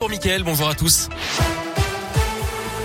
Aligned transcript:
Pour 0.00 0.08
Mickaël, 0.08 0.42
bonjour 0.44 0.66
à 0.66 0.74
tous. 0.74 1.10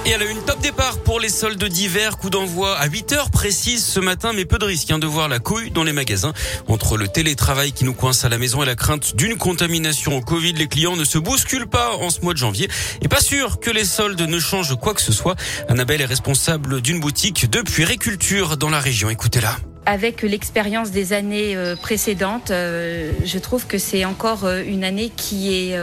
Et 0.06 0.10
elle 0.10 0.22
a 0.22 0.26
une 0.26 0.44
top 0.44 0.60
départ 0.60 0.98
pour 0.98 1.22
les 1.22 1.30
soldes 1.30 1.64
d'hiver. 1.64 2.18
Coup 2.18 2.30
d'envoi 2.30 2.78
à 2.78 2.88
8 2.88 3.14
heures 3.14 3.30
précises 3.30 3.86
ce 3.86 4.02
matin, 4.02 4.34
mais 4.34 4.44
peu 4.44 4.58
de 4.58 4.66
risque 4.66 4.92
hein, 4.92 5.00
de 5.00 5.08
voir 5.08 5.30
la 5.30 5.40
couille 5.40 5.72
dans 5.72 5.86
les 5.86 5.94
magasins. 5.94 6.34
Entre 6.68 6.98
le 6.98 7.08
télétravail 7.08 7.72
qui 7.72 7.86
nous 7.86 7.94
coince 7.94 8.26
à 8.26 8.30
la 8.30 8.38
maison 8.38 8.64
et 8.64 8.66
la 8.66 8.76
crainte 8.76 9.16
d'une 9.16 9.38
contamination 9.38 10.18
au 10.18 10.20
Covid, 10.20 10.52
les 10.52 10.68
clients 10.68 10.98
ne 10.98 11.06
se 11.06 11.18
bousculent 11.18 11.70
pas 11.70 11.96
en 11.96 12.10
ce 12.10 12.20
mois 12.20 12.34
de 12.34 12.38
janvier. 12.38 12.70
Et 13.02 13.08
pas 13.08 13.22
sûr 13.22 13.62
que 13.62 13.72
les 13.72 13.86
soldes 13.86 14.20
ne 14.20 14.40
changent 14.42 14.76
quoi 14.76 14.94
que 14.94 15.02
ce 15.02 15.14
soit. 15.14 15.38
Annabelle 15.70 16.02
est 16.02 16.06
responsable 16.06 16.82
d'une 16.82 17.00
boutique 17.00 17.50
de 17.50 17.62
puériculture 17.62 18.58
dans 18.58 18.70
la 18.70 18.82
région. 18.82 19.10
Écoutez-la. 19.10 19.56
Avec 19.88 20.24
l'expérience 20.24 20.90
des 20.90 21.14
années 21.14 21.56
euh, 21.56 21.76
précédentes, 21.76 22.50
euh, 22.50 23.12
je 23.24 23.38
trouve 23.38 23.68
que 23.68 23.78
c'est 23.78 24.04
encore 24.04 24.46
euh, 24.46 24.64
une 24.66 24.84
année 24.84 25.12
qui 25.16 25.54
est 25.54 25.78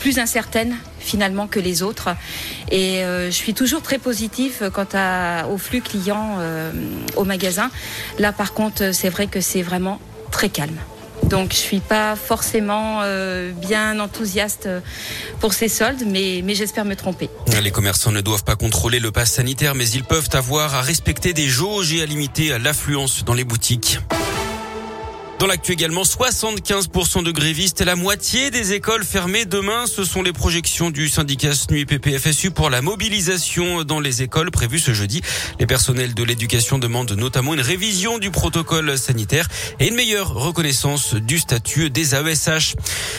plus 0.00 0.18
incertaine 0.18 0.76
finalement 0.98 1.46
que 1.46 1.60
les 1.60 1.82
autres. 1.82 2.08
Et 2.70 3.02
je 3.02 3.30
suis 3.30 3.52
toujours 3.52 3.82
très 3.82 3.98
positif 3.98 4.62
quant 4.72 4.86
à, 4.94 5.46
au 5.48 5.58
flux 5.58 5.82
client 5.82 6.38
au 7.16 7.24
magasin. 7.24 7.70
Là 8.18 8.32
par 8.32 8.54
contre, 8.54 8.94
c'est 8.94 9.10
vrai 9.10 9.26
que 9.26 9.40
c'est 9.40 9.62
vraiment 9.62 10.00
très 10.30 10.48
calme. 10.48 10.78
Donc 11.28 11.52
je 11.52 11.56
suis 11.56 11.80
pas 11.80 12.16
forcément 12.16 13.00
euh, 13.02 13.52
bien 13.52 13.98
enthousiaste 14.00 14.68
pour 15.40 15.52
ces 15.52 15.68
soldes, 15.68 16.04
mais, 16.06 16.42
mais 16.44 16.54
j'espère 16.54 16.84
me 16.84 16.96
tromper. 16.96 17.28
Les 17.62 17.70
commerçants 17.70 18.12
ne 18.12 18.20
doivent 18.20 18.44
pas 18.44 18.56
contrôler 18.56 19.00
le 19.00 19.10
pass 19.10 19.32
sanitaire, 19.32 19.74
mais 19.74 19.88
ils 19.88 20.04
peuvent 20.04 20.28
avoir 20.32 20.74
à 20.74 20.82
respecter 20.82 21.32
des 21.32 21.48
jauges 21.48 21.92
et 21.92 22.02
à 22.02 22.06
limiter 22.06 22.58
l'affluence 22.58 23.24
dans 23.24 23.34
les 23.34 23.44
boutiques. 23.44 23.98
Dans 25.44 25.50
l'actu 25.50 25.72
également, 25.72 26.04
75% 26.04 27.22
de 27.22 27.30
grévistes 27.30 27.82
et 27.82 27.84
la 27.84 27.96
moitié 27.96 28.50
des 28.50 28.72
écoles 28.72 29.04
fermées 29.04 29.44
demain. 29.44 29.84
Ce 29.86 30.02
sont 30.02 30.22
les 30.22 30.32
projections 30.32 30.88
du 30.88 31.06
syndicat 31.06 31.52
SNUI 31.52 31.84
PPFSU 31.84 32.50
pour 32.50 32.70
la 32.70 32.80
mobilisation 32.80 33.84
dans 33.84 34.00
les 34.00 34.22
écoles 34.22 34.50
prévues 34.50 34.78
ce 34.78 34.94
jeudi. 34.94 35.20
Les 35.60 35.66
personnels 35.66 36.14
de 36.14 36.24
l'éducation 36.24 36.78
demandent 36.78 37.12
notamment 37.12 37.52
une 37.52 37.60
révision 37.60 38.18
du 38.18 38.30
protocole 38.30 38.96
sanitaire 38.96 39.46
et 39.80 39.88
une 39.88 39.96
meilleure 39.96 40.32
reconnaissance 40.32 41.12
du 41.12 41.38
statut 41.38 41.90
des 41.90 42.14
AESH. 42.14 42.76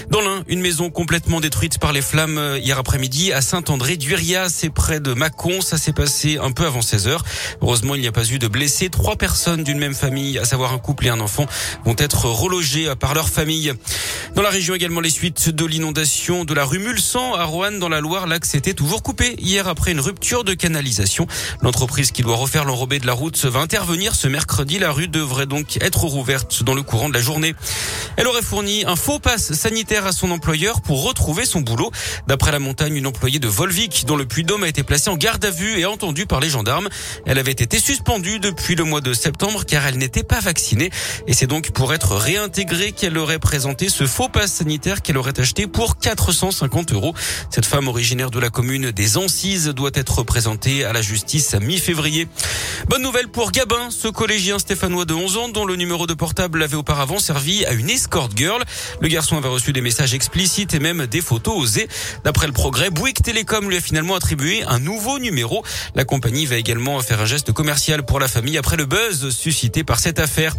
Dans 0.09 0.21
l'un, 0.21 0.41
une 0.47 0.61
maison 0.61 0.89
complètement 0.89 1.39
détruite 1.39 1.77
par 1.77 1.93
les 1.93 2.01
flammes 2.01 2.57
hier 2.57 2.79
après-midi 2.79 3.33
à 3.33 3.41
Saint-André-d'Uria. 3.43 4.49
C'est 4.49 4.71
près 4.71 4.99
de 4.99 5.13
Mâcon. 5.13 5.61
Ça 5.61 5.77
s'est 5.77 5.93
passé 5.93 6.39
un 6.41 6.51
peu 6.51 6.65
avant 6.65 6.81
16 6.81 7.07
heures. 7.07 7.23
Heureusement, 7.61 7.93
il 7.93 8.01
n'y 8.01 8.07
a 8.07 8.11
pas 8.11 8.25
eu 8.25 8.39
de 8.39 8.47
blessés. 8.47 8.89
Trois 8.89 9.15
personnes 9.15 9.63
d'une 9.63 9.77
même 9.77 9.93
famille, 9.93 10.39
à 10.39 10.45
savoir 10.45 10.73
un 10.73 10.79
couple 10.79 11.05
et 11.05 11.09
un 11.09 11.19
enfant, 11.19 11.45
vont 11.85 11.95
être 11.99 12.14
être 12.15 12.29
relogés 12.29 12.95
par 12.97 13.13
leur 13.13 13.27
famille. 13.27 13.73
Dans 14.35 14.41
la 14.41 14.49
région 14.49 14.73
également, 14.73 15.01
les 15.01 15.09
suites 15.09 15.49
de 15.49 15.65
l'inondation 15.65 16.45
de 16.45 16.53
la 16.53 16.63
rue 16.65 16.79
Mulsan 16.79 17.35
à 17.35 17.43
Roanne 17.43 17.79
dans 17.79 17.89
la 17.89 17.99
Loire. 17.99 18.25
L'accès 18.25 18.57
était 18.57 18.73
toujours 18.73 19.03
coupé 19.03 19.35
hier 19.37 19.67
après 19.67 19.91
une 19.91 19.99
rupture 19.99 20.45
de 20.45 20.53
canalisation. 20.53 21.27
L'entreprise 21.61 22.11
qui 22.11 22.21
doit 22.21 22.35
refaire 22.35 22.63
l'enrobé 22.65 22.99
de 22.99 23.07
la 23.07 23.13
route 23.13 23.37
va 23.45 23.59
intervenir 23.59 24.15
ce 24.15 24.27
mercredi. 24.27 24.79
La 24.79 24.91
rue 24.91 25.07
devrait 25.07 25.45
donc 25.45 25.77
être 25.81 26.03
rouverte 26.03 26.63
dans 26.63 26.73
le 26.73 26.83
courant 26.83 27.09
de 27.09 27.13
la 27.13 27.21
journée. 27.21 27.53
Elle 28.17 28.27
aurait 28.27 28.41
fourni 28.41 28.83
un 28.85 28.95
faux 28.95 29.19
passe 29.19 29.53
sanitaire 29.53 30.05
à 30.05 30.11
son 30.11 30.31
employeur 30.31 30.81
pour 30.81 31.03
retrouver 31.03 31.45
son 31.45 31.61
boulot. 31.61 31.91
D'après 32.27 32.51
la 32.51 32.59
montagne, 32.59 32.95
une 32.95 33.07
employée 33.07 33.39
de 33.39 33.47
Volvic 33.47 34.05
dont 34.05 34.17
le 34.17 34.25
Puy-Dôme 34.25 34.63
a 34.63 34.67
été 34.67 34.83
placée 34.83 35.09
en 35.09 35.17
garde 35.17 35.43
à 35.43 35.51
vue 35.51 35.79
et 35.79 35.85
entendue 35.85 36.27
par 36.27 36.39
les 36.39 36.49
gendarmes. 36.49 36.87
Elle 37.25 37.39
avait 37.39 37.51
été 37.51 37.79
suspendue 37.79 38.39
depuis 38.39 38.75
le 38.75 38.85
mois 38.85 39.01
de 39.01 39.13
septembre 39.13 39.65
car 39.65 39.85
elle 39.85 39.97
n'était 39.97 40.23
pas 40.23 40.39
vaccinée 40.39 40.91
et 41.27 41.33
c'est 41.33 41.47
donc 41.47 41.71
pour 41.71 41.93
être 41.95 42.15
réintégrée 42.15 42.91
qu'elle 42.91 43.17
aurait 43.17 43.39
présenté 43.39 43.87
ce 43.87 44.05
faux 44.05 44.27
passe 44.27 44.51
sanitaire 44.51 45.01
qu'elle 45.01 45.17
aurait 45.17 45.39
acheté 45.39 45.65
pour 45.65 45.97
450 45.97 46.91
euros. 46.91 47.15
Cette 47.49 47.65
femme 47.65 47.87
originaire 47.87 48.31
de 48.31 48.39
la 48.39 48.49
commune 48.49 48.91
des 48.91 49.15
Ancises 49.17 49.69
doit 49.69 49.91
être 49.93 50.23
présentée 50.23 50.83
à 50.83 50.91
la 50.91 51.01
justice 51.01 51.53
à 51.53 51.59
mi-février. 51.61 52.27
Bonne 52.89 53.01
nouvelle 53.01 53.29
pour 53.29 53.51
Gabin, 53.51 53.89
ce 53.91 54.09
collégien 54.09 54.59
stéphanois 54.59 55.05
de 55.05 55.13
11 55.13 55.37
ans 55.37 55.49
dont 55.49 55.65
le 55.65 55.77
numéro 55.77 56.05
de 56.05 56.13
portable 56.13 56.61
avait 56.63 56.75
auparavant 56.75 57.17
servi 57.17 57.65
à 57.65 57.71
une 57.71 57.89
escort 57.89 58.29
girl. 58.35 58.61
Le 58.99 59.07
garçon 59.07 59.37
avait 59.37 59.47
reçu 59.47 59.71
des 59.71 59.81
messages 59.81 60.13
explicites 60.13 60.73
et 60.73 60.79
même 60.79 61.07
des 61.07 61.21
photos 61.21 61.57
osées. 61.57 61.87
D'après 62.25 62.47
le 62.47 62.53
progrès, 62.53 62.89
Bouygues 62.89 63.21
Télécom 63.23 63.69
lui 63.69 63.77
a 63.77 63.81
finalement 63.81 64.15
attribué 64.15 64.63
un 64.63 64.79
nouveau 64.79 65.17
numéro. 65.17 65.63
La 65.95 66.03
compagnie 66.03 66.45
va 66.45 66.57
également 66.57 66.99
faire 66.99 67.21
un 67.21 67.25
geste 67.25 67.53
commercial 67.53 68.03
pour 68.03 68.19
la 68.19 68.27
famille 68.27 68.57
après 68.57 68.75
le 68.75 68.85
buzz 68.85 69.29
suscité 69.29 69.85
par 69.85 69.99
cette 69.99 70.19
affaire. 70.19 70.55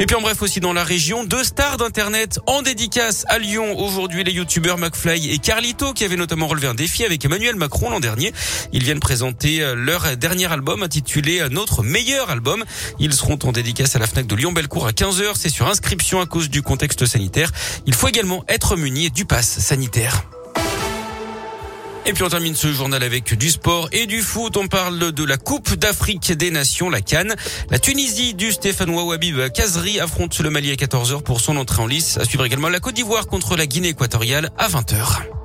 Et 0.00 0.06
puis 0.06 0.16
en 0.16 0.22
bref 0.22 0.40
aussi 0.40 0.60
dans 0.60 0.72
la 0.78 0.84
région, 0.84 1.24
deux 1.24 1.42
stars 1.42 1.76
d'internet 1.76 2.38
en 2.46 2.62
dédicace 2.62 3.24
à 3.26 3.40
Lyon 3.40 3.76
aujourd'hui 3.80 4.22
les 4.22 4.30
youtubeurs 4.30 4.78
McFly 4.78 5.28
et 5.28 5.38
Carlito 5.38 5.92
qui 5.92 6.04
avaient 6.04 6.14
notamment 6.14 6.46
relevé 6.46 6.68
un 6.68 6.74
défi 6.74 7.04
avec 7.04 7.24
Emmanuel 7.24 7.56
Macron 7.56 7.90
l'an 7.90 7.98
dernier. 7.98 8.32
Ils 8.72 8.84
viennent 8.84 9.00
présenter 9.00 9.58
leur 9.74 10.16
dernier 10.16 10.46
album 10.52 10.84
intitulé 10.84 11.44
Notre 11.50 11.82
meilleur 11.82 12.30
album. 12.30 12.64
Ils 13.00 13.12
seront 13.12 13.40
en 13.42 13.50
dédicace 13.50 13.96
à 13.96 13.98
la 13.98 14.06
Fnac 14.06 14.28
de 14.28 14.36
Lyon-Bellecour 14.36 14.86
à 14.86 14.92
15h. 14.92 15.32
C'est 15.34 15.48
sur 15.48 15.66
inscription 15.66 16.20
à 16.20 16.26
cause 16.26 16.48
du 16.48 16.62
contexte 16.62 17.06
sanitaire. 17.06 17.50
Il 17.86 17.94
faut 17.94 18.06
également 18.06 18.44
être 18.46 18.76
muni 18.76 19.10
du 19.10 19.24
pass 19.24 19.58
sanitaire. 19.58 20.37
Et 22.08 22.14
puis 22.14 22.22
on 22.22 22.30
termine 22.30 22.56
ce 22.56 22.72
journal 22.72 23.02
avec 23.02 23.34
du 23.36 23.50
sport 23.50 23.90
et 23.92 24.06
du 24.06 24.22
foot. 24.22 24.56
On 24.56 24.66
parle 24.66 25.12
de 25.12 25.24
la 25.24 25.36
Coupe 25.36 25.74
d'Afrique 25.74 26.32
des 26.32 26.50
Nations, 26.50 26.88
la 26.88 27.02
Cannes. 27.02 27.36
La 27.68 27.78
Tunisie 27.78 28.32
du 28.32 28.50
Stéphanois 28.50 29.04
Wabib 29.04 29.50
Kazri 29.50 30.00
affronte 30.00 30.38
le 30.38 30.48
Mali 30.48 30.70
à 30.70 30.74
14h 30.76 31.20
pour 31.20 31.42
son 31.42 31.58
entrée 31.58 31.82
en 31.82 31.86
lice. 31.86 32.16
À 32.16 32.24
suivre 32.24 32.46
également 32.46 32.70
la 32.70 32.80
Côte 32.80 32.94
d'Ivoire 32.94 33.26
contre 33.26 33.56
la 33.58 33.66
Guinée 33.66 33.88
équatoriale 33.88 34.48
à 34.56 34.68
20h. 34.68 35.37